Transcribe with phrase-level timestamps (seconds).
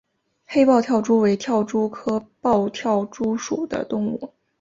[0.47, 4.33] 黑豹跳蛛为跳蛛科豹跳蛛属的动物。